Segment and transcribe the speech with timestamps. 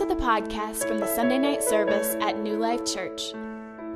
[0.00, 3.32] to the podcast from the Sunday night service at New Life Church.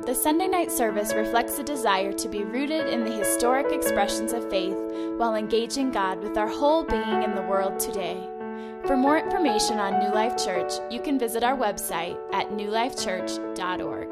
[0.05, 4.47] The Sunday night service reflects a desire to be rooted in the historic expressions of
[4.47, 4.77] faith
[5.17, 8.21] while engaging God with our whole being in the world today.
[8.85, 14.09] For more information on New Life Church, you can visit our website at newlifechurch.org.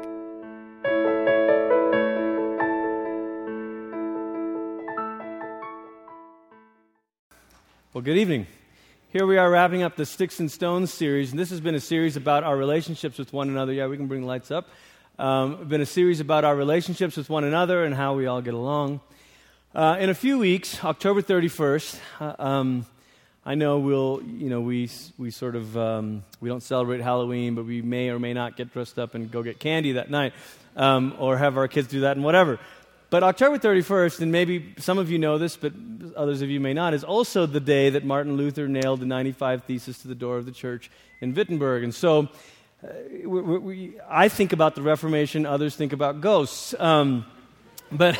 [7.92, 8.48] Well, good evening.
[9.14, 11.80] Here we are wrapping up the Sticks and Stones series, and this has been a
[11.80, 13.72] series about our relationships with one another.
[13.72, 14.68] Yeah, we can bring the lights up.
[15.20, 18.54] Um, been a series about our relationships with one another and how we all get
[18.54, 18.98] along.
[19.72, 22.86] Uh, in a few weeks, October 31st, uh, um,
[23.46, 27.66] I know we'll, you know, we, we sort of, um, we don't celebrate Halloween, but
[27.66, 30.32] we may or may not get dressed up and go get candy that night,
[30.74, 32.58] um, or have our kids do that and whatever.
[33.14, 35.72] But October 31st, and maybe some of you know this, but
[36.16, 39.62] others of you may not, is also the day that Martin Luther nailed the 95
[39.62, 41.84] Thesis to the door of the church in Wittenberg.
[41.84, 42.28] And so
[42.82, 42.88] uh,
[43.24, 46.74] we, we, I think about the Reformation, others think about ghosts.
[46.80, 47.24] Um,
[47.92, 48.18] but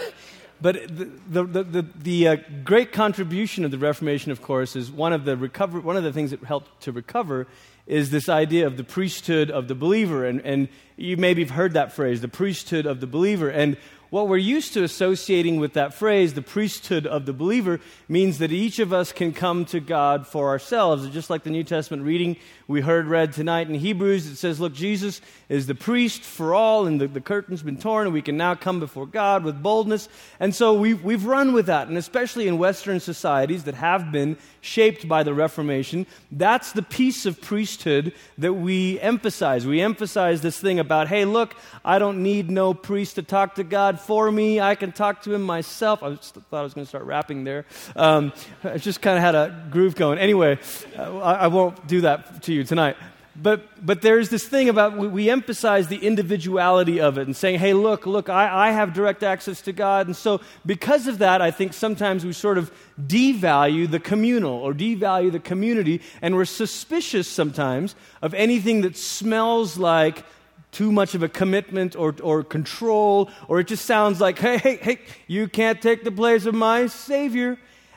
[0.61, 5.13] but the, the, the, the uh, great contribution of the Reformation, of course, is one
[5.13, 7.49] of the, recover, one of the things that helped to recover
[7.87, 10.25] is this idea of the priesthood of the believer.
[10.25, 13.51] And, and you maybe have heard that phrase, the priesthood of the believer.
[13.51, 13.77] And
[14.15, 18.53] what we're used to associating with that phrase, the priesthood of the believer, means that
[18.53, 21.09] each of us can come to God for ourselves.
[21.09, 22.37] Just like the New Testament reading
[22.69, 26.87] we heard read tonight in Hebrews, it says, Look, Jesus is the priest for all,
[26.87, 30.09] and the, the curtain's been torn, and we can now come before God with boldness.
[30.39, 31.89] And so we've, we've run with that.
[31.89, 37.27] And especially in Western societies that have been shaped by the Reformation, that's the piece
[37.27, 39.67] of priesthood that we emphasize.
[39.67, 41.55] We emphasize this thing about, hey, look,
[41.85, 44.61] I don't need no priest to talk to God for me.
[44.61, 46.03] I can talk to him myself.
[46.03, 47.67] I thought I was going to start rapping there.
[47.97, 50.19] Um, I just kind of had a groove going.
[50.19, 50.59] Anyway,
[50.99, 52.97] uh, I, I won't do that to you tonight.
[53.37, 57.59] But, but there's this thing about we, we, emphasize the individuality of it and saying,
[57.59, 60.07] hey, look, look, I, I have direct access to God.
[60.07, 64.73] And so, because of that, I think sometimes we sort of devalue the communal or
[64.73, 70.25] devalue the community, and we're suspicious sometimes of anything that smells like
[70.75, 74.77] too much of a commitment or, or control, or it just sounds like, hey, hey,
[74.77, 77.57] hey, you can't take the place of my Savior.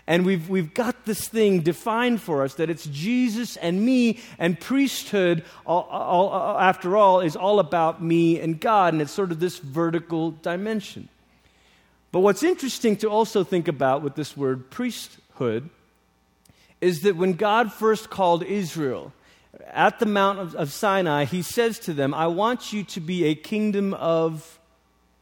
[0.09, 4.57] And we've, we've got this thing defined for us that it's Jesus and me, and
[4.57, 9.41] priesthood, all, all, after all, is all about me and God, and it's sort of
[9.41, 11.09] this vertical dimension.
[12.13, 15.69] But what's interesting to also think about with this word priesthood
[16.79, 19.11] is that when God first called Israel,
[19.66, 23.25] at the Mount of, of, Sinai, he says to them, I want you to be
[23.25, 24.59] a kingdom of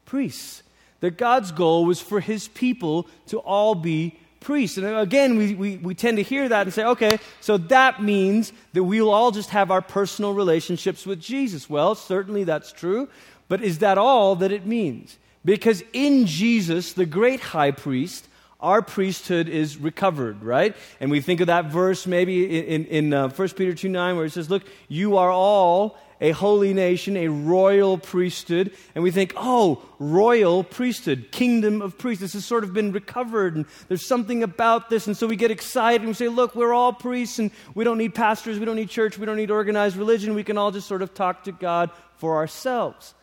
[0.06, 0.64] priests.
[1.02, 4.78] That God's goal was for his people to all be priests.
[4.78, 8.54] And again, we, we, we tend to hear that and say, okay, so that means
[8.74, 11.70] that we'll all just have our personal relationships with Jesus.
[11.70, 13.10] Well, certainly that's true,
[13.48, 15.18] but is that all that it means?
[15.44, 18.28] Because in Jesus, the great high priest,
[18.60, 20.76] our priesthood is recovered, right?
[21.00, 24.16] And we think of that verse maybe in, in, in uh, 1 Peter 2 9
[24.16, 28.72] where it says, Look, you are all a holy nation, a royal priesthood.
[28.94, 32.22] And we think, oh, royal priesthood, kingdom of priests.
[32.22, 35.08] This has sort of been recovered, and there's something about this.
[35.08, 37.98] And so we get excited and we say, look, we're all priests, and we don't
[37.98, 40.34] need pastors, we don't need church, we don't need organized religion.
[40.34, 43.14] We can all just sort of talk to God for ourselves.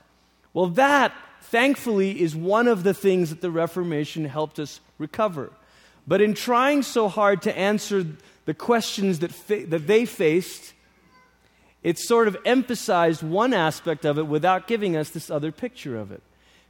[0.52, 1.14] Well, that
[1.52, 5.52] thankfully, is one of the things that the Reformation helped us recover.
[6.06, 8.06] But in trying so hard to answer
[8.46, 10.72] the questions that, fa- that they faced,
[11.82, 16.10] it sort of emphasized one aspect of it without giving us this other picture of
[16.10, 16.22] it.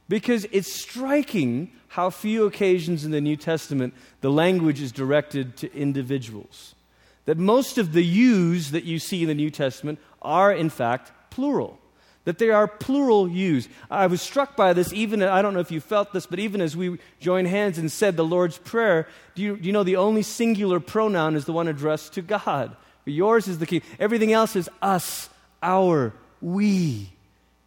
[0.09, 5.73] Because it's striking how few occasions in the New Testament the language is directed to
[5.73, 6.75] individuals.
[7.23, 11.13] That most of the yous that you see in the New Testament are, in fact,
[11.29, 11.79] plural
[12.25, 13.67] that they are plural yous.
[13.91, 16.61] I was struck by this, even, I don't know if you felt this, but even
[16.61, 19.97] as we joined hands and said the Lord's Prayer, do you, do you know the
[19.97, 22.75] only singular pronoun is the one addressed to God?
[23.05, 23.81] Yours is the key.
[23.99, 25.29] Everything else is us,
[25.61, 27.11] our, we,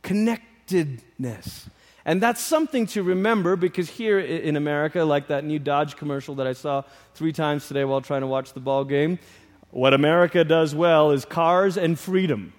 [0.03, 1.69] connectedness.
[2.07, 6.47] And that's something to remember because here in America, like that new Dodge commercial that
[6.47, 9.19] I saw three times today while trying to watch the ball game,
[9.71, 12.53] what America does well is cars and freedom.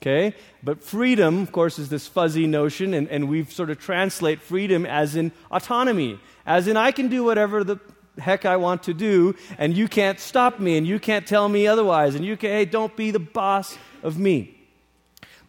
[0.00, 0.34] Okay?
[0.62, 4.86] But freedom, of course, is this fuzzy notion, and, and we sort of translate freedom
[4.86, 7.78] as in autonomy, as in I can do whatever the
[8.18, 11.66] heck I want to do, and you can't stop me, and you can't tell me
[11.66, 14.54] otherwise, and you can, hey, don't be the boss of me.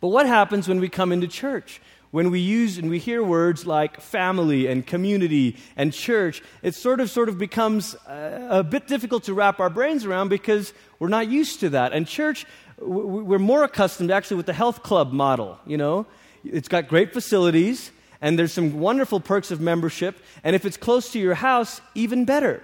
[0.02, 1.82] But what happens when we come into church?
[2.12, 7.00] when we use and we hear words like family and community and church, it sort
[7.00, 11.08] of sort of becomes uh, a bit difficult to wrap our brains around because we're
[11.08, 11.94] not used to that.
[11.94, 12.46] And church,
[12.82, 16.06] we're more accustomed actually with the health club model, you know.
[16.44, 17.92] It's got great facilities
[18.22, 22.26] and there's some wonderful perks of membership, and if it's close to your house, even
[22.26, 22.62] better.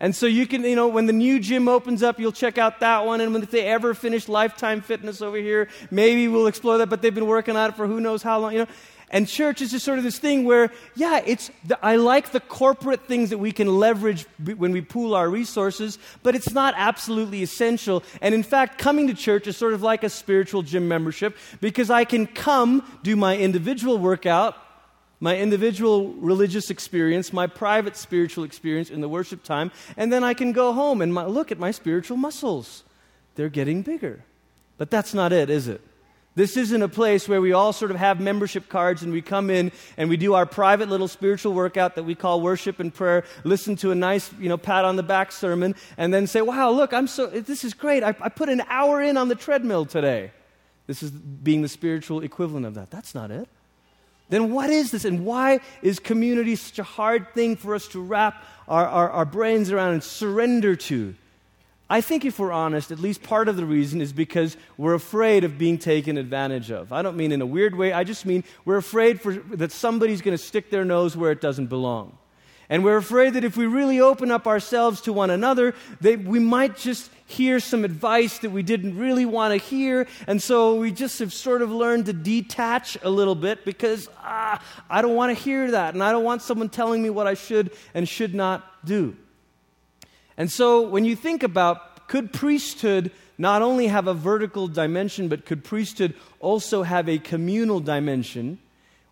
[0.00, 2.80] And so you can, you know, when the new gym opens up, you'll check out
[2.80, 3.20] that one.
[3.20, 6.88] And when, if they ever finish Lifetime Fitness over here, maybe we'll explore that.
[6.88, 8.68] But they've been working on it for who knows how long, you know.
[9.10, 12.40] And church is just sort of this thing where, yeah, it's the, I like the
[12.40, 14.26] corporate things that we can leverage
[14.56, 18.02] when we pool our resources, but it's not absolutely essential.
[18.20, 21.90] And in fact, coming to church is sort of like a spiritual gym membership because
[21.90, 24.56] I can come do my individual workout
[25.24, 30.34] my individual religious experience, my private spiritual experience in the worship time, and then I
[30.34, 32.84] can go home and my, look at my spiritual muscles.
[33.34, 34.22] They're getting bigger.
[34.76, 35.80] But that's not it, is it?
[36.34, 39.48] This isn't a place where we all sort of have membership cards and we come
[39.48, 43.24] in and we do our private little spiritual workout that we call worship and prayer,
[43.44, 46.68] listen to a nice, you know, pat on the back sermon, and then say, wow,
[46.70, 48.02] look, I'm so, this is great.
[48.02, 50.32] I, I put an hour in on the treadmill today.
[50.86, 52.90] This is being the spiritual equivalent of that.
[52.90, 53.48] That's not it.
[54.28, 55.04] Then what is this?
[55.04, 59.24] And why is community such a hard thing for us to wrap our, our, our,
[59.24, 61.14] brains around and surrender to?
[61.90, 65.44] I think if we're honest, at least part of the reason is because we're afraid
[65.44, 66.92] of being taken advantage of.
[66.92, 70.22] I don't mean in a weird way, I just mean we're afraid for, that somebody's
[70.22, 72.16] going to stick their nose where it doesn't belong.
[72.68, 76.38] And we're afraid that if we really open up ourselves to one another, they, we
[76.38, 80.06] might just hear some advice that we didn't really want to hear.
[80.26, 84.62] And so we just have sort of learned to detach a little bit because ah,
[84.88, 85.94] I don't want to hear that.
[85.94, 89.16] And I don't want someone telling me what I should and should not do.
[90.36, 95.44] And so when you think about could priesthood not only have a vertical dimension, but
[95.44, 98.58] could priesthood also have a communal dimension?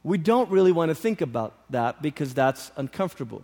[0.04, 3.42] We don't really want to think about that because that's uncomfortable.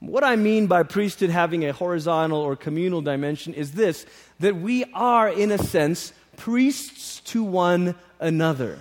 [0.00, 4.04] What I mean by priesthood having a horizontal or communal dimension is this
[4.40, 8.78] that we are, in a sense, priests to one another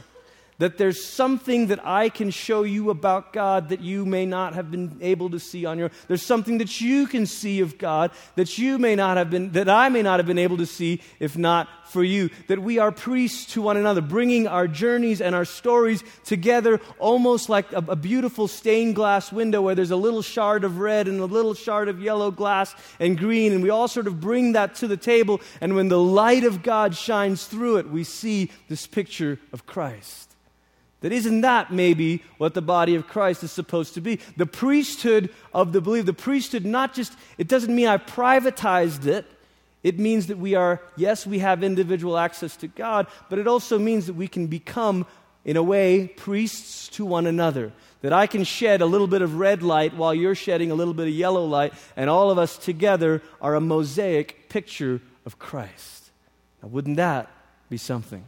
[0.58, 4.72] that there's something that I can show you about God that you may not have
[4.72, 8.58] been able to see on your there's something that you can see of God that
[8.58, 11.38] you may not have been that I may not have been able to see if
[11.38, 12.30] not for you.
[12.48, 17.50] That we are priests to one another bringing our journeys and our stories together almost
[17.50, 21.20] like a, a beautiful stained glass window where there's a little shard of red and
[21.20, 23.52] a little shard of yellow glass and green.
[23.52, 25.42] And we all sort of bring that to the table.
[25.62, 30.35] And when the light of God shines through it we see this picture of Christ
[31.02, 34.20] that isn't that maybe what the body of Christ is supposed to be?
[34.38, 39.26] The priesthood of the believer, the priesthood not just, it doesn't mean I privatized it.
[39.84, 43.78] It means that we are, yes, we have individual access to God, but it also
[43.78, 45.06] means that we can become,
[45.44, 47.72] in a way, priests to one another.
[48.02, 50.96] That I can shed a little bit of red light while you're shedding a little
[50.96, 56.10] bit of yellow light, and all of us together are a mosaic picture of Christ.
[56.64, 57.30] Now, wouldn't that
[57.70, 58.24] be something?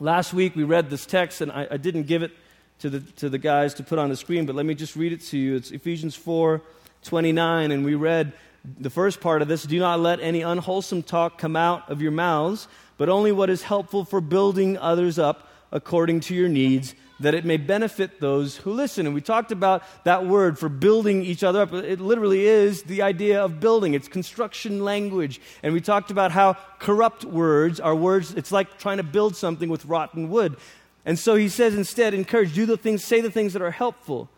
[0.00, 2.32] Last week we read this text, and I, I, didn't give it
[2.78, 5.12] to the, to the guys to put on the screen, but let me just read
[5.12, 5.54] it to you.
[5.54, 6.62] It's Ephesians 4
[7.02, 8.32] 29, and we read
[8.78, 12.10] the first part of this Do not let any unwholesome talk come out of your
[12.10, 17.34] mouths, but only what is helpful for building others up according to your needs, that
[17.34, 19.06] it may benefit those who listen.
[19.06, 21.72] And we talked about that word for building each other up.
[21.72, 25.40] It literally is the idea of building, it's construction language.
[25.62, 29.68] And we talked about how corrupt words are words, it's like trying to build something
[29.68, 30.56] with rotten wood.
[31.04, 34.28] And so he says instead, encourage, do the things, say the things that are helpful.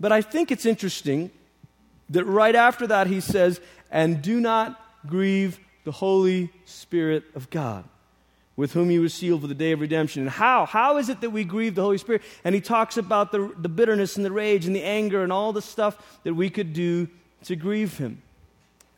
[0.00, 1.30] But I think it's interesting
[2.10, 7.84] that right after that he says, and do not grieve the Holy Spirit of God
[8.56, 10.22] with whom you were sealed for the day of redemption.
[10.22, 10.66] And how?
[10.66, 12.22] How is it that we grieve the Holy Spirit?
[12.44, 15.52] And he talks about the, the bitterness and the rage and the anger and all
[15.52, 17.08] the stuff that we could do
[17.44, 18.22] to grieve him.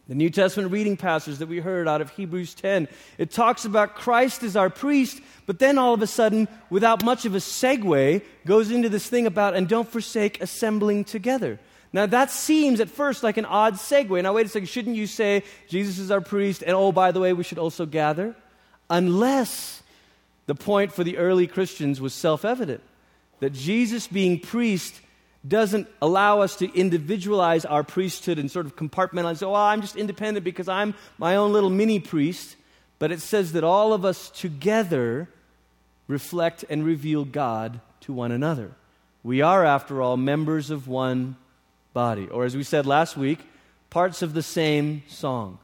[0.08, 2.86] The New Testament reading passage that we heard out of Hebrews 10,
[3.18, 7.24] it talks about Christ as our priest, but then all of a sudden, without much
[7.24, 11.58] of a segue, goes into this thing about, and don't forsake assembling together.
[11.92, 14.22] Now, that seems at first like an odd segue.
[14.22, 17.18] Now, wait a second, shouldn't you say Jesus is our priest, and oh, by the
[17.18, 18.36] way, we should also gather?
[18.88, 19.82] Unless
[20.46, 22.82] the point for the early Christians was self evident
[23.40, 25.00] that Jesus being priest
[25.46, 30.44] doesn't allow us to individualize our priesthood and sort of compartmentalize, oh, I'm just independent
[30.44, 32.56] because I'm my own little mini priest.
[32.98, 35.28] But it says that all of us together
[36.08, 38.72] reflect and reveal God to one another.
[39.22, 41.36] We are, after all, members of one
[41.92, 42.28] body.
[42.28, 43.40] Or, as we said last week,
[43.90, 45.58] parts of the same song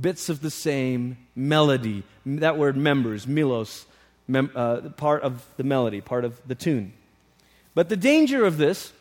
[0.00, 2.02] bits of the same melody.
[2.24, 3.86] That word members, milos,
[4.28, 6.92] mem- uh, part of the melody, part of the tune.
[7.74, 8.92] But the danger of this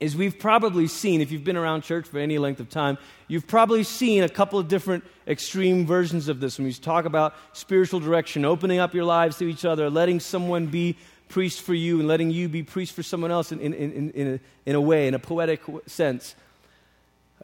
[0.00, 3.48] is we've probably seen, if you've been around church for any length of time, you've
[3.48, 7.98] probably seen a couple of different extreme versions of this when we talk about spiritual
[7.98, 10.96] direction, opening up your lives to each other, letting someone be
[11.28, 14.26] priest for you and letting you be priest for someone else in, in, in, in,
[14.34, 16.34] a, in a way, in a poetic sense.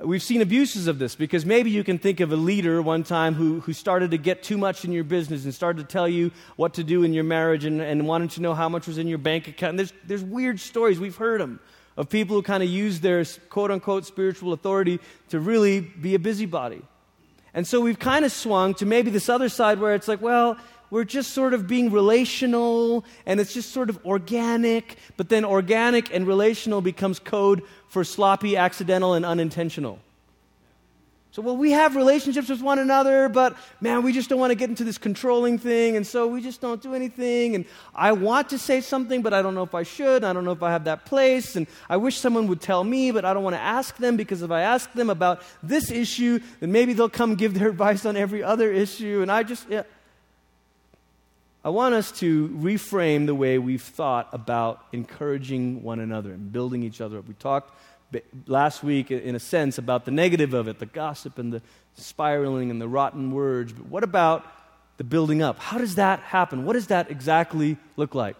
[0.00, 3.34] We've seen abuses of this because maybe you can think of a leader one time
[3.34, 6.32] who, who started to get too much in your business and started to tell you
[6.56, 9.06] what to do in your marriage and, and wanted to know how much was in
[9.06, 9.70] your bank account.
[9.70, 11.60] And there's, there's weird stories, we've heard them,
[11.96, 14.98] of people who kind of use their quote unquote spiritual authority
[15.28, 16.82] to really be a busybody.
[17.56, 20.58] And so we've kind of swung to maybe this other side where it's like, well,
[20.94, 26.14] we're just sort of being relational and it's just sort of organic, but then organic
[26.14, 29.98] and relational becomes code for sloppy, accidental, and unintentional.
[31.32, 34.54] So, well, we have relationships with one another, but man, we just don't want to
[34.54, 37.56] get into this controlling thing, and so we just don't do anything.
[37.56, 40.22] And I want to say something, but I don't know if I should.
[40.22, 41.56] I don't know if I have that place.
[41.56, 44.42] And I wish someone would tell me, but I don't want to ask them because
[44.42, 48.16] if I ask them about this issue, then maybe they'll come give their advice on
[48.16, 49.20] every other issue.
[49.20, 49.82] And I just, yeah.
[51.64, 56.82] I want us to reframe the way we've thought about encouraging one another and building
[56.82, 57.26] each other up.
[57.26, 57.74] We talked
[58.46, 61.62] last week, in a sense, about the negative of it the gossip and the
[61.94, 63.72] spiraling and the rotten words.
[63.72, 64.44] But what about
[64.98, 65.58] the building up?
[65.58, 66.66] How does that happen?
[66.66, 68.36] What does that exactly look like?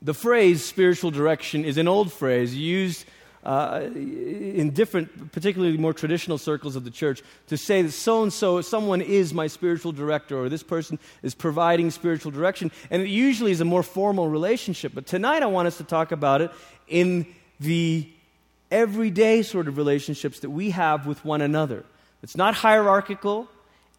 [0.00, 3.04] The phrase spiritual direction is an old phrase used
[3.44, 8.32] uh, in different, particularly more traditional circles of the church, to say that so and
[8.32, 12.70] so, someone is my spiritual director, or this person is providing spiritual direction.
[12.90, 14.92] And it usually is a more formal relationship.
[14.94, 16.50] But tonight I want us to talk about it
[16.86, 17.26] in
[17.58, 18.08] the
[18.70, 21.84] everyday sort of relationships that we have with one another.
[22.22, 23.48] It's not hierarchical,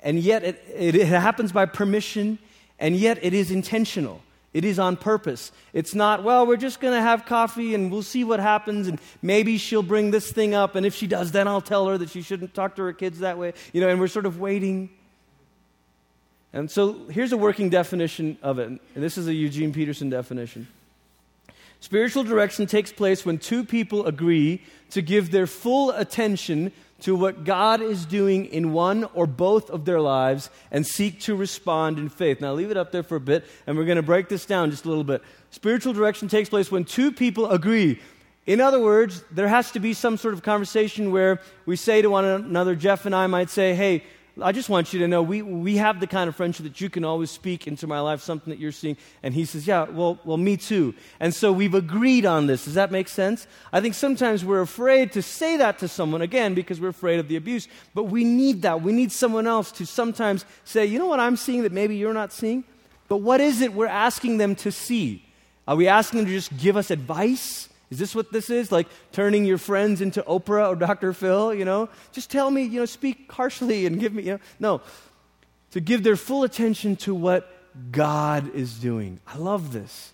[0.01, 2.37] and yet it, it, it happens by permission,
[2.79, 4.21] and yet it is intentional.
[4.53, 5.51] It is on purpose.
[5.71, 8.99] It's not, well, we're just going to have coffee and we'll see what happens and
[9.21, 12.09] maybe she'll bring this thing up and if she does, then I'll tell her that
[12.09, 13.53] she shouldn't talk to her kids that way.
[13.71, 14.89] You know, and we're sort of waiting.
[16.51, 18.67] And so here's a working definition of it.
[18.67, 20.67] And this is a Eugene Peterson definition.
[21.79, 27.43] Spiritual direction takes place when two people agree to give their full attention to what
[27.43, 32.09] God is doing in one or both of their lives and seek to respond in
[32.09, 32.41] faith.
[32.41, 34.71] Now, leave it up there for a bit, and we're going to break this down
[34.71, 35.21] just a little bit.
[35.49, 37.99] Spiritual direction takes place when two people agree.
[38.47, 42.09] In other words, there has to be some sort of conversation where we say to
[42.09, 44.03] one another, Jeff and I might say, hey,
[44.41, 46.89] I just want you to know we, we have the kind of friendship that you
[46.89, 48.97] can always speak into my life, something that you're seeing.
[49.23, 50.93] And he says, Yeah, well, well, me too.
[51.19, 52.65] And so we've agreed on this.
[52.65, 53.47] Does that make sense?
[53.71, 57.27] I think sometimes we're afraid to say that to someone, again, because we're afraid of
[57.27, 57.67] the abuse.
[57.93, 58.81] But we need that.
[58.81, 62.13] We need someone else to sometimes say, You know what I'm seeing that maybe you're
[62.13, 62.63] not seeing?
[63.07, 65.25] But what is it we're asking them to see?
[65.67, 67.69] Are we asking them to just give us advice?
[67.91, 68.71] Is this what this is?
[68.71, 71.13] Like turning your friends into Oprah or Dr.
[71.13, 71.89] Phil, you know?
[72.13, 74.39] Just tell me, you know, speak harshly and give me, you know.
[74.59, 74.81] No.
[75.71, 77.51] To give their full attention to what
[77.91, 79.19] God is doing.
[79.27, 80.13] I love this.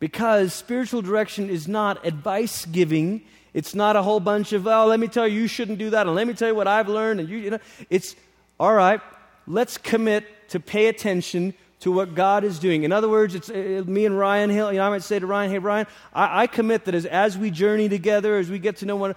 [0.00, 3.22] Because spiritual direction is not advice giving.
[3.54, 6.06] It's not a whole bunch of, oh, let me tell you, you shouldn't do that,
[6.06, 7.58] and let me tell you what I've learned, and you, you know.
[7.88, 8.14] It's,
[8.60, 9.00] all right,
[9.46, 12.84] let's commit to pay attention to what God is doing.
[12.84, 14.72] In other words, it's uh, me and Ryan Hill.
[14.72, 17.36] You know, I might say to Ryan, "Hey, Ryan, I, I commit that as, as
[17.36, 19.14] we journey together, as we get to know one,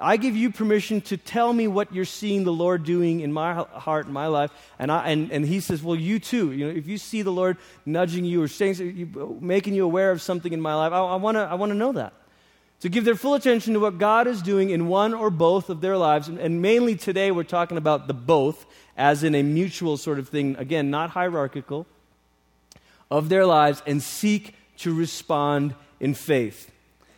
[0.00, 3.54] I give you permission to tell me what you're seeing the Lord doing in my
[3.54, 6.52] heart and my life." And I and, and he says, "Well, you too.
[6.52, 10.20] You know, if you see the Lord nudging you or saying, making you aware of
[10.20, 12.12] something in my life, I, I want to I want to know that."
[12.80, 15.82] to give their full attention to what God is doing in one or both of
[15.82, 16.28] their lives.
[16.28, 18.64] And mainly today, we're talking about the both,
[18.96, 20.56] as in a mutual sort of thing.
[20.56, 21.86] Again, not hierarchical
[23.10, 26.70] of their lives and seek to respond in faith.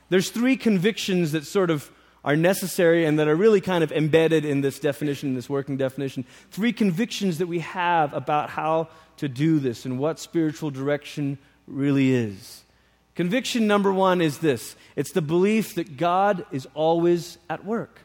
[0.08, 1.90] There's three convictions that sort of
[2.24, 5.76] are necessary and that are really kind of embedded in this definition, in this working
[5.76, 6.24] definition.
[6.50, 12.12] Three convictions that we have about how to do this and what spiritual direction really
[12.12, 12.62] is.
[13.14, 18.00] Conviction number one is this it's the belief that God is always at work.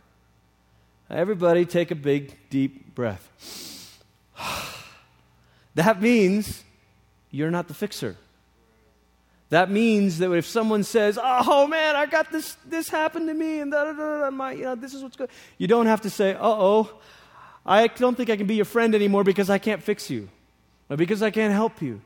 [1.10, 4.02] Everybody take a big, deep breath.
[5.76, 6.64] that means
[7.38, 8.18] you're not the fixer.
[9.50, 13.60] That means that if someone says, "Oh man, I got this this happened to me,"
[13.60, 16.10] and da da da, my, you know, this is what's good, you don't have to
[16.10, 16.90] say, "Uh oh,
[17.64, 20.30] I don't think I can be your friend anymore because I can't fix you,
[20.90, 22.02] or because I can't help you."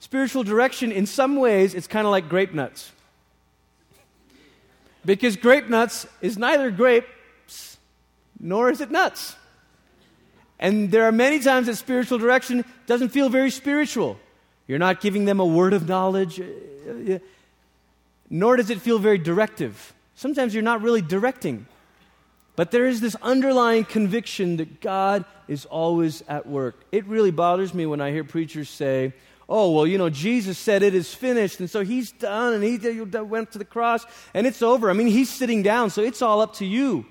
[0.00, 2.92] Spiritual direction, in some ways, it's kind of like grape nuts,
[5.04, 7.78] because grape nuts is neither grapes
[8.38, 9.34] nor is it nuts.
[10.60, 14.20] And there are many times that spiritual direction doesn't feel very spiritual.
[14.66, 16.40] You're not giving them a word of knowledge,
[18.30, 19.92] nor does it feel very directive.
[20.14, 21.66] Sometimes you're not really directing.
[22.56, 26.76] But there is this underlying conviction that God is always at work.
[26.92, 29.12] It really bothers me when I hear preachers say,
[29.48, 33.00] oh, well, you know, Jesus said it is finished, and so he's done, and he
[33.00, 34.88] went to the cross, and it's over.
[34.88, 37.04] I mean, he's sitting down, so it's all up to you.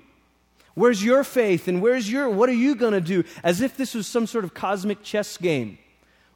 [0.74, 3.22] Where's your faith, and where's your, what are you going to do?
[3.44, 5.78] As if this was some sort of cosmic chess game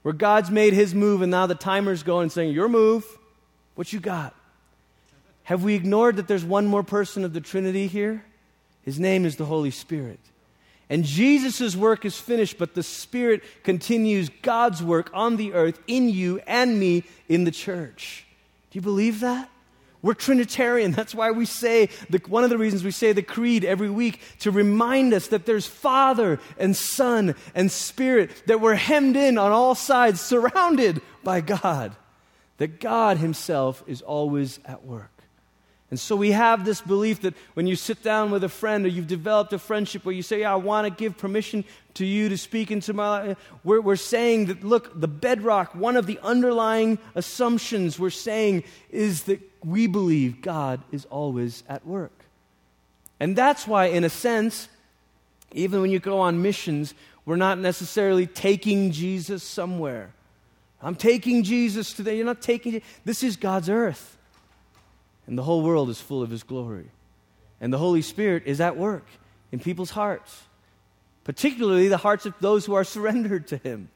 [0.02, 3.04] where God's made his move, and now the timer's going saying, Your move,
[3.74, 4.34] what you got?
[5.44, 8.24] Have we ignored that there's one more person of the Trinity here?
[8.82, 10.20] His name is the Holy Spirit.
[10.90, 16.08] And Jesus' work is finished, but the Spirit continues God's work on the earth in
[16.08, 18.26] you and me in the church.
[18.70, 19.50] Do you believe that?
[20.02, 20.92] We're Trinitarian.
[20.92, 24.20] That's why we say, the, one of the reasons we say the creed every week
[24.40, 29.52] to remind us that there's Father and Son and Spirit, that we're hemmed in on
[29.52, 31.96] all sides, surrounded by God,
[32.58, 35.10] that God Himself is always at work.
[35.90, 38.88] And so we have this belief that when you sit down with a friend or
[38.88, 41.64] you've developed a friendship where you say, yeah, I want to give permission
[41.94, 45.96] to you to speak into my life, we're, we're saying that, look, the bedrock, one
[45.96, 52.12] of the underlying assumptions we're saying is that we believe God is always at work.
[53.20, 54.68] And that's why, in a sense,
[55.52, 60.12] even when you go on missions, we're not necessarily taking Jesus somewhere.
[60.80, 62.16] I'm taking Jesus today.
[62.16, 62.84] You're not taking it.
[63.04, 64.18] This is God's earth
[65.28, 66.86] and the whole world is full of His glory.
[67.60, 69.06] And the Holy Spirit is at work
[69.52, 70.42] in people's hearts,
[71.22, 73.90] particularly the hearts of those who are surrendered to Him.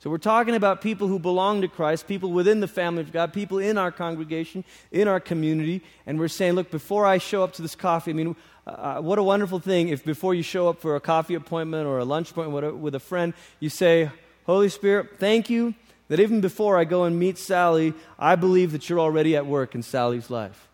[0.00, 3.32] So we're talking about people who belong to Christ, people within the family of God,
[3.32, 7.52] people in our congregation, in our community, and we're saying, look, before I show up
[7.54, 10.68] to this coffee, I mean, uh, uh what a wonderful thing if before you show
[10.68, 14.08] up for a coffee appointment or a lunch appointment with a friend, you say,
[14.46, 15.74] Holy Spirit, thank you
[16.06, 19.74] that even before I go and meet Sally, I believe that you're already at work
[19.74, 20.67] in Sally's life.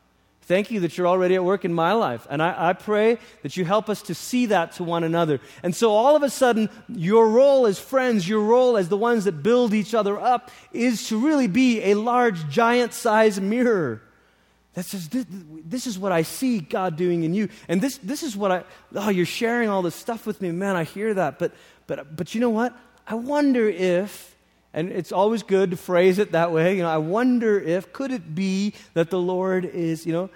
[0.46, 2.26] Thank you that you're already at work in my life.
[2.28, 5.40] And I, I, pray that you help us to see that to one another.
[5.62, 9.24] And so all of a sudden, your role as friends, your role as the ones
[9.24, 14.02] that build each other up, is to really be a large, giant sized mirror.
[14.74, 15.24] That says, this,
[15.64, 17.48] this, is what I see God doing in you.
[17.66, 20.50] And this, this is what I, oh, you're sharing all this stuff with me.
[20.50, 21.38] Man, I hear that.
[21.38, 21.52] But,
[21.86, 22.76] but, but you know what?
[23.06, 24.33] I wonder if
[24.74, 26.76] and it's always good to phrase it that way.
[26.76, 30.30] You know, I wonder if, could it be that the Lord is, you know,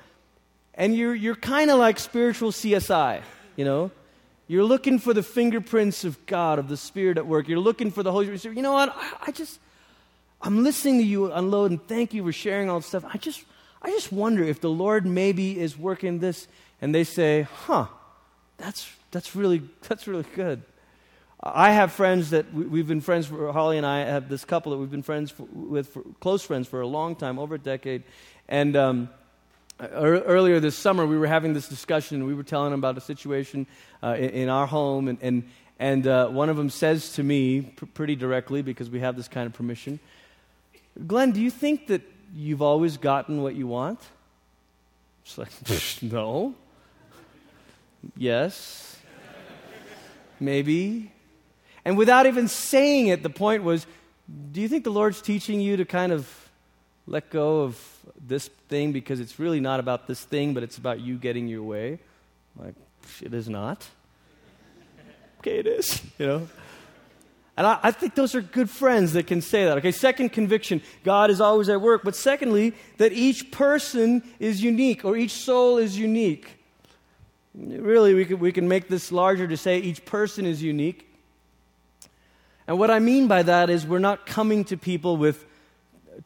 [0.74, 3.22] and you're, you're kind of like spiritual CSI,
[3.56, 3.90] you know?
[4.46, 7.48] You're looking for the fingerprints of God, of the Spirit at work.
[7.48, 8.56] You're looking for the Holy Spirit.
[8.56, 8.94] You know what?
[8.96, 9.58] I, I just,
[10.40, 13.04] I'm listening to you unload, and thank you for sharing all this stuff.
[13.12, 13.44] I just,
[13.82, 16.46] I just wonder if the Lord maybe is working this,
[16.80, 17.88] and they say, huh,
[18.56, 20.62] that's, that's, really, that's really good.
[21.54, 24.72] I have friends that we, have been friends for, Holly and I have this couple
[24.72, 27.58] that we've been friends for, with, for, close friends for a long time, over a
[27.58, 28.02] decade.
[28.48, 29.08] And um,
[29.80, 33.66] earlier this summer, we were having this discussion, we were telling them about a situation
[34.02, 35.08] uh, in, in, our home.
[35.08, 39.00] And, and, and uh, one of them says to me, pr- pretty directly, because we
[39.00, 40.00] have this kind of permission,
[41.06, 42.02] Glenn, do you think that
[42.34, 44.00] you've always gotten what you want?
[45.24, 45.50] It's like,
[46.02, 46.54] no.
[48.16, 48.96] Yes.
[50.40, 51.12] Maybe.
[51.88, 53.86] And without even saying it, the point was
[54.52, 56.28] do you think the Lord's teaching you to kind of
[57.06, 57.82] let go of
[58.20, 61.62] this thing because it's really not about this thing, but it's about you getting your
[61.62, 61.98] way?
[62.56, 62.74] Like,
[63.22, 63.88] it is not.
[65.40, 66.48] okay, it is, you know?
[67.56, 69.78] And I, I, think those are good friends that can say that.
[69.78, 72.02] Okay, second conviction God is always at work.
[72.04, 76.50] But secondly, that each person is unique or each soul is unique.
[77.54, 81.07] Really, we can, we can make this larger to say each person is unique.
[82.68, 85.42] And what I mean by that is we're not coming to people with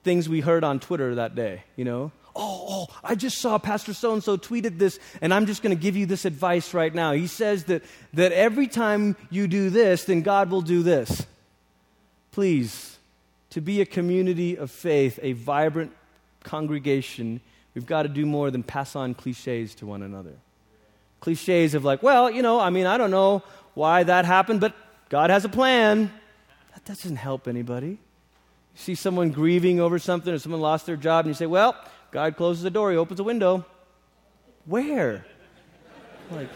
[0.02, 2.10] things we heard on Twitter that day, you know?
[2.34, 5.76] Oh, oh, I just saw Pastor so and so tweeted this, and I'm just going
[5.76, 7.12] to give you this advice right now.
[7.12, 11.26] He says that, that every time you do this, then God will do this.
[12.32, 12.98] Please,
[13.50, 15.92] to be a community of faith, a vibrant
[16.42, 17.40] congregation,
[17.74, 20.34] we've got to do more than pass on cliches to one another.
[21.20, 24.74] Cliches of like, well, you know, I mean, I don't know why that happened, but
[25.08, 26.10] God has a plan.
[26.74, 27.88] That doesn't help anybody.
[27.88, 27.98] You
[28.74, 31.76] see someone grieving over something or someone lost their job, and you say, Well,
[32.10, 33.64] God closes the door, He opens a window.
[34.66, 35.24] Where?
[36.30, 36.48] Like,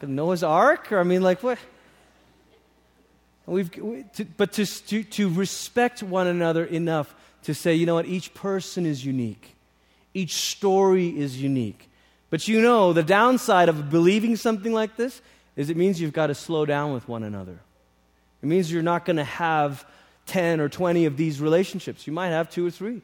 [0.00, 0.90] the Noah's Ark?
[0.92, 1.58] Or, I mean, like, what?
[3.46, 7.94] We've, we, to, but to, to, to respect one another enough to say, you know
[7.94, 9.56] what, each person is unique,
[10.14, 11.88] each story is unique.
[12.30, 15.20] But you know, the downside of believing something like this
[15.54, 17.58] is it means you've got to slow down with one another.
[18.42, 19.86] It means you're not going to have
[20.26, 22.06] 10 or 20 of these relationships.
[22.06, 23.02] You might have two or three.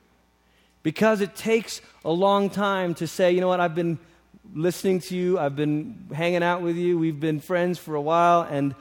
[0.83, 3.99] Because it takes a long time to say, you know what, I've been
[4.55, 8.43] listening to you, I've been hanging out with you, we've been friends for a while,
[8.43, 8.75] and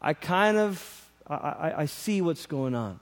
[0.00, 3.00] I kind of I, I, I see what's going on.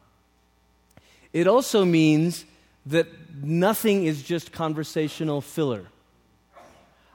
[1.33, 2.45] It also means
[2.87, 3.07] that
[3.43, 5.87] nothing is just conversational filler.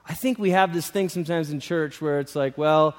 [0.08, 2.96] I think we have this thing sometimes in church where it's like, well,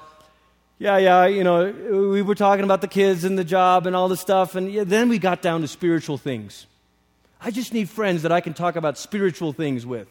[0.77, 1.71] yeah, yeah, you know,
[2.11, 4.83] we were talking about the kids and the job and all this stuff, and yeah,
[4.83, 6.65] then we got down to spiritual things.
[7.39, 10.07] I just need friends that I can talk about spiritual things with.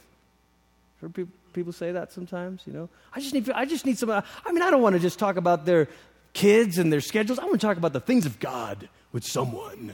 [1.00, 2.88] Heard people, people say that sometimes, you know?
[3.12, 5.18] I just need, I just need some, uh, I mean, I don't want to just
[5.18, 5.88] talk about their
[6.32, 7.38] kids and their schedules.
[7.38, 9.92] I want to talk about the things of God with someone.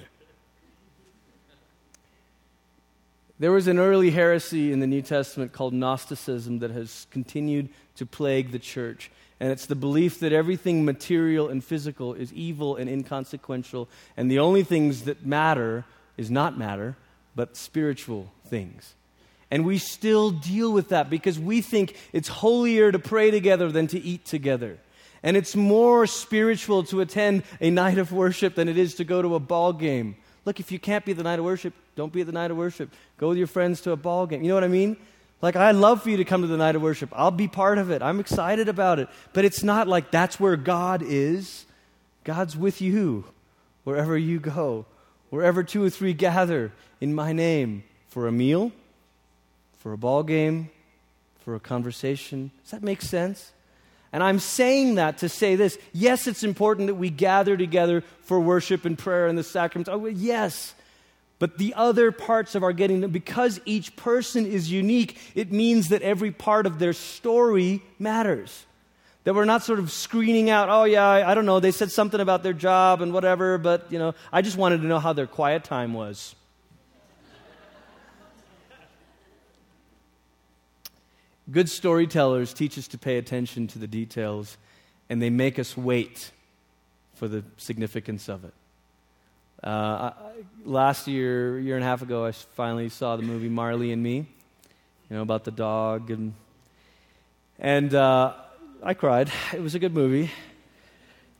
[3.38, 8.04] There was an early heresy in the New Testament called Gnosticism that has continued to
[8.04, 9.10] plague the church.
[9.40, 14.38] And it's the belief that everything material and physical is evil and inconsequential, and the
[14.38, 15.86] only things that matter
[16.18, 16.96] is not matter,
[17.34, 18.94] but spiritual things.
[19.50, 23.86] And we still deal with that because we think it's holier to pray together than
[23.88, 24.78] to eat together.
[25.22, 29.22] And it's more spiritual to attend a night of worship than it is to go
[29.22, 30.16] to a ball game.
[30.44, 32.50] Look, if you can't be at the night of worship, don't be at the night
[32.50, 32.90] of worship.
[33.18, 34.42] Go with your friends to a ball game.
[34.42, 34.96] You know what I mean?
[35.42, 37.10] Like, I'd love for you to come to the night of worship.
[37.14, 38.02] I'll be part of it.
[38.02, 39.08] I'm excited about it.
[39.32, 41.64] But it's not like that's where God is.
[42.24, 43.24] God's with you
[43.84, 44.84] wherever you go,
[45.30, 48.72] wherever two or three gather in my name for a meal,
[49.78, 50.68] for a ball game,
[51.38, 52.50] for a conversation.
[52.62, 53.52] Does that make sense?
[54.12, 55.78] And I'm saying that to say this.
[55.92, 59.88] Yes, it's important that we gather together for worship and prayer and the sacraments.
[59.88, 60.74] Oh, yes.
[61.40, 66.02] But the other parts of our getting, because each person is unique, it means that
[66.02, 68.66] every part of their story matters.
[69.24, 71.90] That we're not sort of screening out, oh, yeah, I, I don't know, they said
[71.90, 75.14] something about their job and whatever, but, you know, I just wanted to know how
[75.14, 76.34] their quiet time was.
[81.50, 84.58] Good storytellers teach us to pay attention to the details,
[85.08, 86.32] and they make us wait
[87.14, 88.52] for the significance of it.
[89.62, 90.12] Uh,
[90.64, 94.16] last year, year and a half ago, I finally saw the movie Marley and Me,
[94.16, 94.26] you
[95.10, 96.10] know, about the dog.
[96.10, 96.32] And,
[97.58, 98.32] and uh,
[98.82, 99.30] I cried.
[99.52, 100.30] It was a good movie.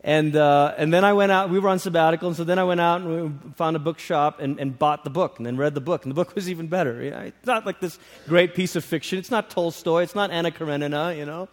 [0.02, 2.64] And, uh, and then I went out, we were on sabbatical, and so then I
[2.64, 5.74] went out and we found a bookshop and, and bought the book and then read
[5.74, 6.04] the book.
[6.04, 7.02] And the book was even better.
[7.02, 9.18] You know, it's not like this great piece of fiction.
[9.18, 10.02] It's not Tolstoy.
[10.02, 11.48] It's not Anna Karenina, you know.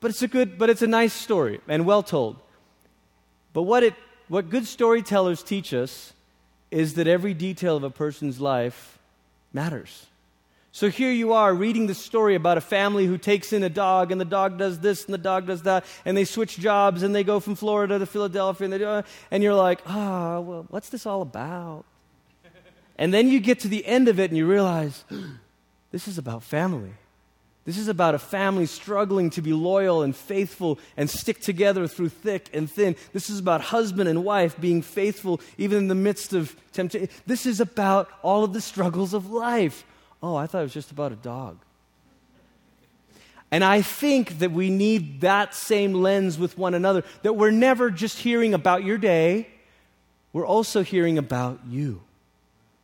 [0.00, 2.36] But it's a good, but it's a nice story and well told.
[3.54, 3.94] But what it
[4.28, 6.12] what good storytellers teach us
[6.70, 8.98] is that every detail of a person's life
[9.52, 10.06] matters.
[10.72, 14.10] So here you are reading the story about a family who takes in a dog,
[14.10, 17.14] and the dog does this and the dog does that, and they switch jobs and
[17.14, 20.66] they go from Florida to Philadelphia, and, they do, and you're like, ah, oh, well,
[20.70, 21.84] what's this all about?
[22.98, 25.04] and then you get to the end of it and you realize
[25.92, 26.94] this is about family.
[27.64, 32.10] This is about a family struggling to be loyal and faithful and stick together through
[32.10, 32.94] thick and thin.
[33.14, 37.08] This is about husband and wife being faithful even in the midst of temptation.
[37.26, 39.84] This is about all of the struggles of life.
[40.22, 41.58] Oh, I thought it was just about a dog.
[43.50, 47.90] And I think that we need that same lens with one another, that we're never
[47.90, 49.48] just hearing about your day,
[50.32, 52.02] we're also hearing about you.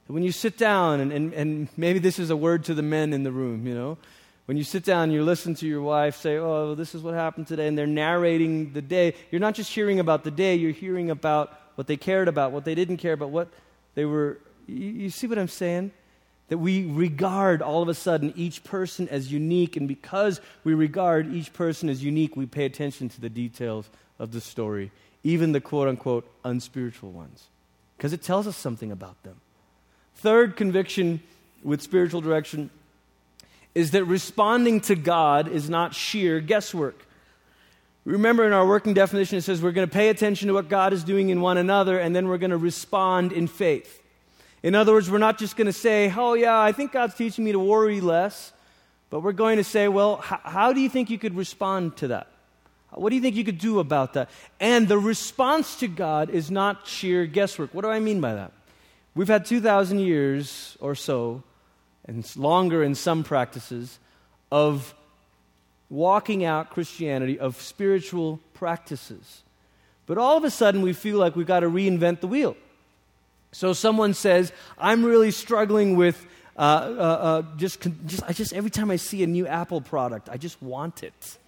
[0.07, 3.13] When you sit down, and, and, and maybe this is a word to the men
[3.13, 3.99] in the room, you know
[4.47, 7.15] when you sit down and you listen to your wife say, Oh, this is what
[7.15, 10.73] happened today, and they're narrating the day, you're not just hearing about the day, you're
[10.73, 13.49] hearing about what they cared about, what they didn't care about, what
[13.95, 14.39] they were.
[14.67, 15.93] You, you see what I'm saying?
[16.49, 21.33] That we regard all of a sudden each person as unique, and because we regard
[21.33, 24.91] each person as unique, we pay attention to the details of the story,
[25.23, 27.49] even the quote unquote unspiritual ones,
[27.97, 29.41] because it tells us something about them.
[30.17, 31.23] Third conviction
[31.63, 32.71] with spiritual direction
[33.75, 37.07] is that responding to God is not sheer guesswork.
[38.05, 40.93] Remember, in our working definition, it says we're going to pay attention to what God
[40.93, 44.03] is doing in one another, and then we're going to respond in faith.
[44.63, 47.45] In other words, we're not just going to say, Oh, yeah, I think God's teaching
[47.45, 48.53] me to worry less,
[49.11, 52.09] but we're going to say, Well, h- how do you think you could respond to
[52.09, 52.27] that?
[52.93, 54.31] What do you think you could do about that?
[54.59, 57.73] And the response to God is not sheer guesswork.
[57.73, 58.53] What do I mean by that?
[59.15, 61.43] We've had 2,000 years or so
[62.07, 63.99] and longer in some practices,
[64.51, 64.95] of
[65.89, 69.43] walking out Christianity, of spiritual practices.
[70.07, 72.57] But all of a sudden, we feel like we've got to reinvent the wheel.
[73.53, 76.25] So someone says, I'm really struggling with
[76.57, 80.29] uh, uh, uh, just, just, I just, every time I see a new Apple product,
[80.29, 81.39] I just want it.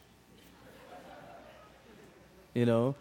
[2.54, 2.96] You know?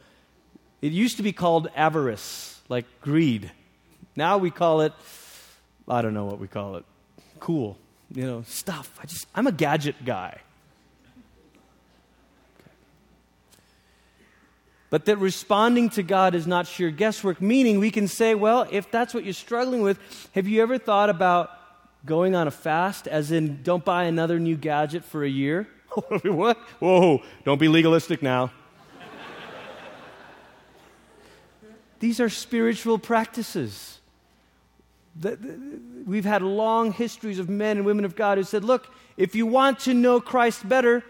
[0.82, 3.52] It used to be called avarice, like greed.
[4.16, 4.94] Now we call it,
[5.88, 6.86] I don't know what we call it,
[7.42, 7.78] cool,
[8.14, 8.98] you know, stuff.
[9.02, 10.40] I just, I'm a gadget guy.
[14.90, 18.92] But that responding to God is not sheer guesswork, meaning we can say, well, if
[18.92, 19.98] that's what you're struggling with,
[20.36, 21.50] have you ever thought about
[22.06, 25.68] going on a fast, as in don't buy another new gadget for a year?
[26.24, 26.58] what?
[26.80, 28.52] Whoa, don't be legalistic now.
[32.00, 34.01] These are spiritual practices.
[36.06, 39.46] We've had long histories of men and women of God who said, look, if you
[39.46, 41.04] want to know Christ better,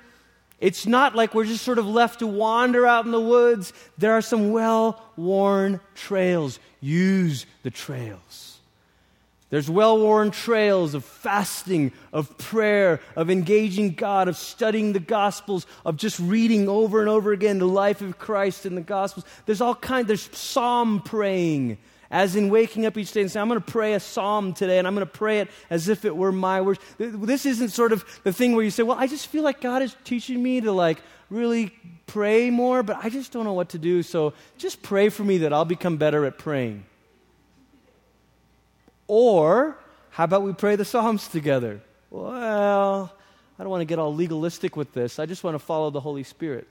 [0.60, 3.74] it's not like we're just sort of left to wander out in the woods.
[3.98, 6.60] There are some well worn trails.
[6.80, 8.60] Use the trails.
[9.50, 15.68] There's well worn trails of fasting, of prayer, of engaging God, of studying the Gospels,
[15.86, 19.26] of just reading over and over again the life of Christ in the Gospels.
[19.46, 21.80] There's all kinds, there's psalm praying
[22.12, 24.78] as in waking up each day and saying, I'm going to pray a psalm today
[24.78, 26.80] and I'm going to pray it as if it were my words.
[26.98, 29.82] This isn't sort of the thing where you say, Well, I just feel like God
[29.82, 31.72] is teaching me to like really
[32.06, 34.04] pray more, but I just don't know what to do.
[34.04, 36.86] So just pray for me that I'll become better at praying.
[39.08, 39.78] Or,
[40.12, 41.82] how about we pray the Psalms together?
[42.10, 43.12] Well,
[43.58, 45.20] I don't want to get all legalistic with this.
[45.20, 46.68] I just want to follow the Holy Spirit.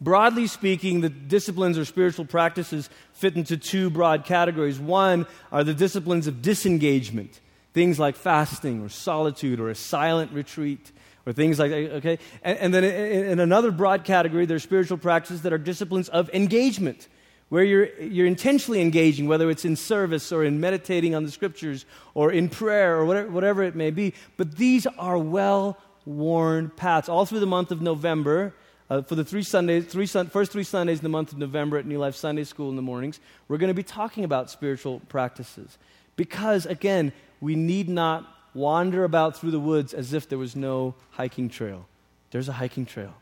[0.00, 4.78] Broadly speaking, the disciplines or spiritual practices fit into two broad categories.
[4.78, 7.40] One are the disciplines of disengagement,
[7.72, 10.92] things like fasting or solitude or a silent retreat
[11.24, 12.18] or things like that, okay?
[12.42, 16.30] And, and then in another broad category, there are spiritual practices that are disciplines of
[16.32, 17.08] engagement,
[17.48, 21.86] where you're, you're intentionally engaging, whether it's in service or in meditating on the scriptures
[22.14, 24.14] or in prayer or whatever, whatever it may be.
[24.36, 27.08] But these are well worn paths.
[27.08, 28.54] All through the month of November,
[28.88, 31.76] uh, for the three Sundays, three sun, first three Sundays in the month of November
[31.78, 35.00] at New Life Sunday School in the mornings, we're going to be talking about spiritual
[35.08, 35.76] practices.
[36.16, 40.94] Because, again, we need not wander about through the woods as if there was no
[41.10, 41.86] hiking trail.
[42.30, 43.14] There's a hiking trail.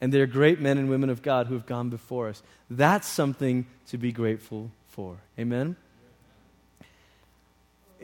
[0.00, 2.42] And there are great men and women of God who have gone before us.
[2.68, 5.18] That's something to be grateful for.
[5.38, 5.76] Amen?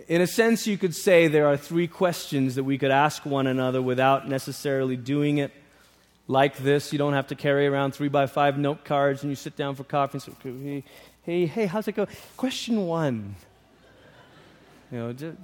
[0.07, 3.49] In a sense, you could say there are three questions that we could ask one
[3.49, 5.53] another without necessarily doing it
[6.29, 6.93] like this.
[6.93, 9.75] You don't have to carry around three by five note cards and you sit down
[9.75, 10.85] for coffee and say,
[11.23, 12.07] hey, hey, how's it go?
[12.37, 13.35] Question one.
[14.93, 15.37] You know,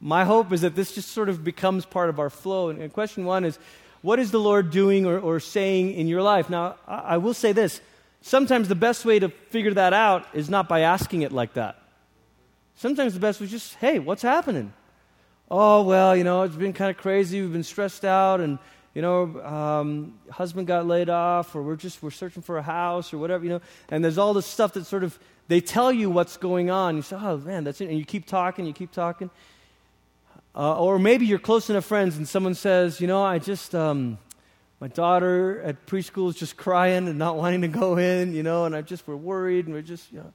[0.00, 2.68] my hope is that this just sort of becomes part of our flow.
[2.68, 3.58] And, and question one is,
[4.02, 6.50] what is the Lord doing or, or saying in your life?
[6.50, 7.80] Now, I, I will say this.
[8.20, 11.80] Sometimes the best way to figure that out is not by asking it like that.
[12.76, 14.72] Sometimes the best was just, hey, what's happening?
[15.50, 17.40] Oh, well, you know, it's been kind of crazy.
[17.40, 18.58] We've been stressed out and
[18.94, 23.12] you know, um, husband got laid off, or we're just we're searching for a house,
[23.12, 23.60] or whatever, you know.
[23.88, 26.96] And there's all this stuff that sort of they tell you what's going on.
[26.96, 29.30] You say, oh man, that's it, and you keep talking, you keep talking.
[30.56, 34.18] Uh, or maybe you're close enough friends, and someone says, you know, I just um,
[34.78, 38.64] my daughter at preschool is just crying and not wanting to go in, you know,
[38.64, 40.32] and I just we're worried, and we're just, you know,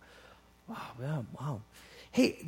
[0.68, 1.62] wow, yeah, wow.
[2.12, 2.46] Hey,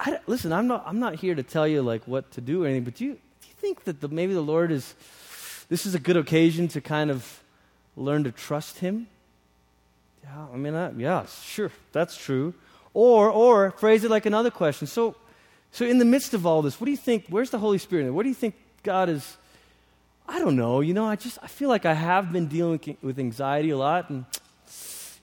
[0.00, 2.66] I, listen, I'm not I'm not here to tell you like what to do or
[2.66, 3.18] anything, but you
[3.60, 4.94] think that the, maybe the Lord is
[5.68, 7.42] this is a good occasion to kind of
[7.96, 9.06] learn to trust Him.
[10.24, 12.54] Yeah, I mean, uh, yeah, sure, that's true.
[12.92, 14.86] Or, or phrase it like another question.
[14.86, 15.14] So,
[15.70, 17.26] so in the midst of all this, what do you think?
[17.28, 18.10] Where's the Holy Spirit?
[18.12, 19.36] What do you think God is?
[20.28, 20.80] I don't know.
[20.80, 24.10] You know, I just I feel like I have been dealing with anxiety a lot,
[24.10, 24.24] and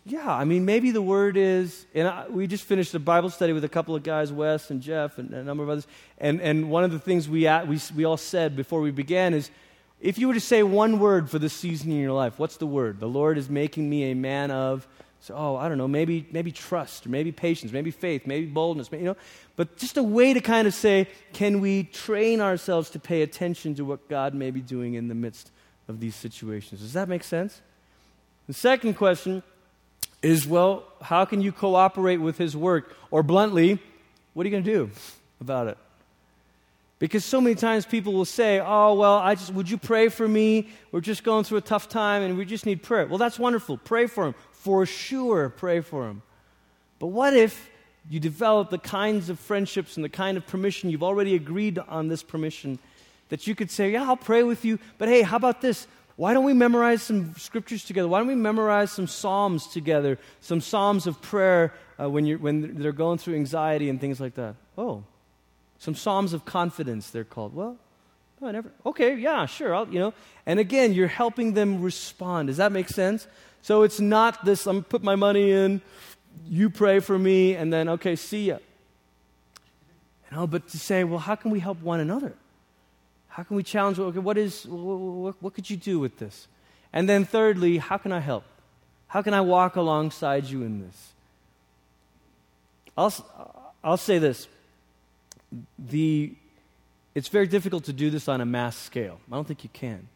[0.07, 1.85] yeah, I mean, maybe the word is.
[1.93, 4.81] And I, we just finished a Bible study with a couple of guys, Wes and
[4.81, 5.87] Jeff, and a number of others.
[6.17, 9.51] And and one of the things we we we all said before we began is
[9.99, 12.67] if you were to say one word for this season in your life, what's the
[12.67, 12.99] word?
[12.99, 14.87] The Lord is making me a man of,
[15.19, 18.89] so, oh, I don't know, maybe, maybe trust, or maybe patience, maybe faith, maybe boldness,
[18.91, 19.17] you know.
[19.55, 23.73] But just a way to kind of say, can we train ourselves to pay attention
[23.75, 25.49] to what God may be doing in the midst
[25.87, 26.81] of these situations?
[26.81, 27.61] Does that make sense?
[28.45, 29.41] The second question
[30.21, 32.95] is, well, how can you cooperate with His work?
[33.11, 33.79] Or bluntly,
[34.33, 34.91] what are you going to do
[35.39, 35.77] about it?
[36.99, 40.27] Because so many times people will say, Oh, well, I just, would you pray for
[40.27, 40.69] me?
[40.91, 43.05] We're just going through a tough time and we just need prayer.
[43.05, 43.77] Well, that's wonderful.
[43.77, 44.35] Pray for him.
[44.51, 46.23] For sure, pray for him.
[46.97, 47.69] But what if
[48.09, 52.07] you develop the kinds of friendships and the kind of permission you've already agreed on
[52.07, 52.79] this permission
[53.29, 54.79] that you could say, Yeah, I'll pray with you.
[54.97, 55.87] But hey, how about this?
[56.17, 58.07] Why don't we memorize some scriptures together?
[58.07, 60.17] Why don't we memorize some psalms together?
[60.41, 64.33] Some psalms of prayer uh, when, you're, when they're going through anxiety and things like
[64.35, 64.55] that.
[64.77, 65.03] Oh,
[65.79, 67.53] some Psalms of confidence, they're called.
[67.53, 67.77] Well,
[68.41, 68.71] No, I never.
[68.85, 69.75] Okay, yeah, sure.
[69.75, 70.13] I'll, you know.
[70.45, 72.47] And again, you're helping them respond.
[72.47, 73.27] Does that make sense?
[73.61, 75.81] So it's not this, I'm put my money in,
[76.47, 78.57] you pray for me, and then, okay, see ya.
[80.31, 82.33] You know, but to say, well, how can we help one another?
[83.37, 83.99] How can we challenge?
[83.99, 86.47] Okay, what is, what, what could you do with this?
[86.91, 88.43] And then thirdly, how can I help?
[89.09, 91.13] How can I walk alongside you in this?
[92.97, 93.13] I'll,
[93.83, 94.47] I'll say this.
[95.77, 96.33] The,
[97.13, 99.19] it's very difficult to do this on a mass scale.
[99.31, 100.07] I don't think you can.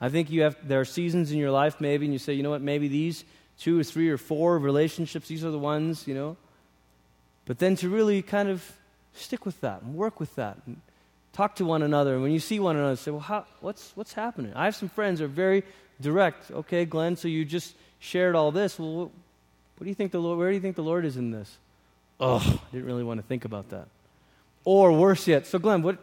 [0.00, 2.44] I think you have, there are seasons in your life maybe, and you say, you
[2.44, 3.24] know what, maybe these
[3.58, 6.36] two or three or four relationships, these are the ones, you know.
[7.46, 8.64] But then to really kind of
[9.12, 10.80] stick with that and work with that and
[11.32, 12.14] talk to one another.
[12.14, 14.52] And when you see one another, say, well, how, what's, what's happening?
[14.54, 15.62] I have some friends who are very
[16.00, 16.50] direct.
[16.50, 18.78] Okay, Glenn, so you just shared all this.
[18.78, 19.10] Well,
[19.76, 21.56] what, do you think the Lord, where do you think the Lord is in this?
[22.18, 23.86] Oh, I didn't really want to think about that.
[24.64, 25.96] Or worse yet, so Glenn, what,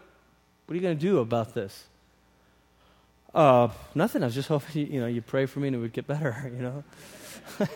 [0.65, 1.85] what are you going to do about this?
[3.33, 4.23] Uh, nothing.
[4.23, 6.07] I was just hoping you, you know you pray for me and it would get
[6.07, 6.51] better.
[6.57, 6.83] You know.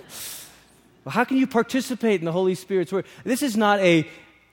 [1.07, 3.05] How can you participate in the Holy Spirit's work?
[3.23, 4.07] This is not a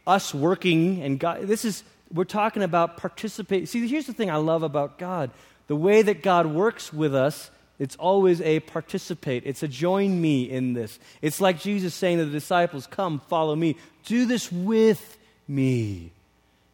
[0.07, 1.43] us working and God.
[1.43, 3.69] This is we're talking about participate.
[3.69, 5.31] See, here's the thing I love about God:
[5.67, 7.51] the way that God works with us.
[7.79, 9.45] It's always a participate.
[9.47, 10.99] It's a join me in this.
[11.23, 13.77] It's like Jesus saying to the disciples, Come, follow me.
[14.05, 15.17] Do this with
[15.47, 16.11] me.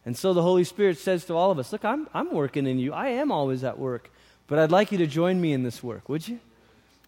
[0.03, 2.79] And so the Holy Spirit says to all of us, Look, I'm, I'm working in
[2.79, 2.91] you.
[2.91, 4.09] I am always at work.
[4.47, 6.39] But I'd like you to join me in this work, would you?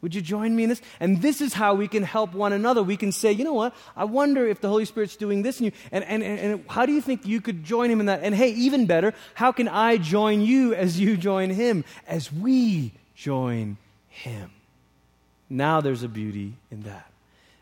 [0.02, 0.82] Would you join me in this?
[1.00, 2.84] And this is how we can help one another.
[2.84, 3.74] We can say, you know what?
[3.96, 5.72] I wonder if the Holy Spirit's doing this in you.
[5.92, 8.22] And, and, and how do you think you could join him in that?
[8.24, 12.94] And hey, even better, how can I join you as you join him, as we
[13.16, 13.78] join
[14.10, 14.52] him?
[15.50, 17.10] Now there's a beauty in that.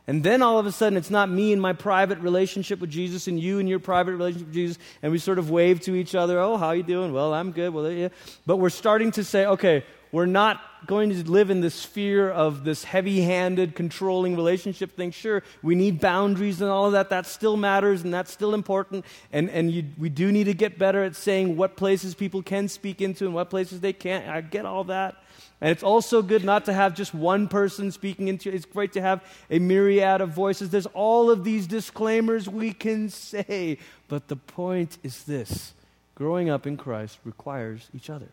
[0.08, 3.28] And then all of a sudden, it's not me and my private relationship with Jesus
[3.28, 6.14] and you and your private relationship with Jesus, and we sort of wave to each
[6.14, 7.12] other, oh, how you doing?
[7.12, 7.74] Well, I'm good.
[7.74, 8.10] Well, yeah.
[8.46, 9.84] But we're starting to say, okay,
[10.16, 15.12] we're not going to live in the sphere of this heavy handed, controlling relationship thing.
[15.12, 17.10] Sure, we need boundaries and all of that.
[17.10, 19.04] That still matters and that's still important.
[19.34, 22.70] And, and you, we do need to get better at saying what places people can
[22.70, 24.26] speak into and what places they can't.
[24.30, 25.22] I get all that.
[25.60, 28.56] And it's also good not to have just one person speaking into it.
[28.56, 30.70] It's great to have a myriad of voices.
[30.70, 33.80] There's all of these disclaimers we can say.
[34.08, 35.74] But the point is this
[36.16, 38.30] growing up in Christ requires each other,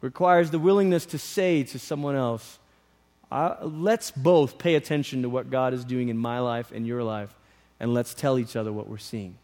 [0.00, 2.58] requires the willingness to say to someone else,
[3.62, 7.34] let's both pay attention to what God is doing in my life and your life,
[7.80, 9.36] and let's tell each other what we're seeing.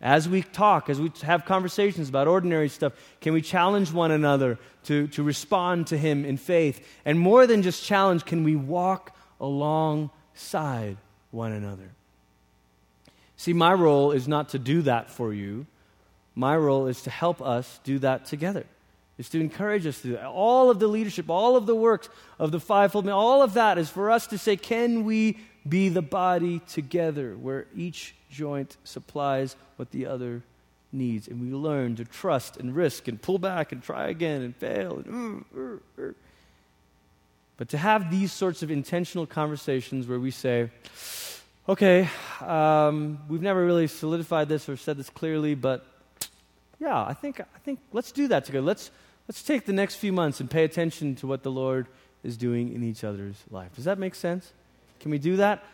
[0.00, 4.58] As we talk, as we have conversations about ordinary stuff, can we challenge one another
[4.84, 6.84] to, to respond to Him in faith?
[7.04, 10.96] And more than just challenge, can we walk alongside
[11.30, 11.90] one another?
[13.36, 15.66] See, my role is not to do that for you.
[16.34, 18.66] My role is to help us do that together.
[19.22, 20.26] Is to encourage us that.
[20.26, 22.08] All of the leadership, all of the works
[22.40, 26.02] of the fivefold, all of that is for us to say, can we be the
[26.02, 30.42] body together where each joint supplies what the other
[30.92, 31.28] needs.
[31.28, 34.98] And we learn to trust and risk and pull back and try again and fail.
[34.98, 36.12] And, uh, uh, uh.
[37.58, 40.70] But to have these sorts of intentional conversations where we say,
[41.68, 42.08] okay,
[42.40, 45.86] um, we've never really solidified this or said this clearly, but
[46.80, 48.66] yeah, I think, I think let's do that together.
[48.66, 48.90] Let's,
[49.28, 51.86] let's take the next few months and pay attention to what the Lord
[52.22, 53.74] is doing in each other's life.
[53.74, 54.52] Does that make sense?
[55.00, 55.64] Can we do that?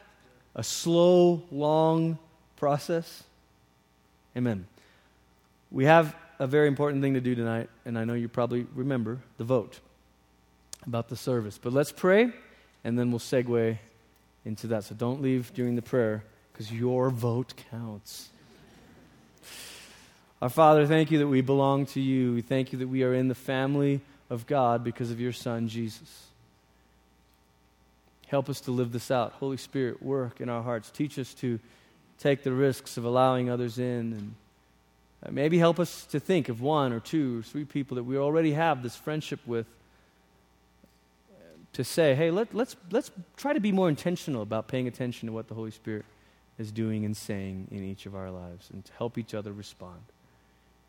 [0.54, 2.18] A slow, long
[2.56, 3.22] process?
[4.36, 4.66] Amen.
[5.70, 9.18] We have a very important thing to do tonight, and I know you probably remember
[9.36, 9.80] the vote
[10.86, 11.58] about the service.
[11.58, 12.32] But let's pray,
[12.84, 13.76] and then we'll segue
[14.44, 14.84] into that.
[14.84, 18.30] So don't leave during the prayer, because your vote counts.
[20.40, 22.32] Our Father, thank you that we belong to you.
[22.32, 25.66] We thank you that we are in the family of God because of your Son,
[25.66, 26.26] Jesus.
[28.28, 29.32] Help us to live this out.
[29.32, 30.90] Holy Spirit, work in our hearts.
[30.90, 31.58] Teach us to
[32.20, 34.34] take the risks of allowing others in and
[35.26, 38.16] uh, maybe help us to think of one or two or three people that we
[38.16, 39.66] already have this friendship with
[41.72, 45.32] to say, hey, let, let's, let's try to be more intentional about paying attention to
[45.32, 46.04] what the Holy Spirit
[46.58, 50.00] is doing and saying in each of our lives and to help each other respond.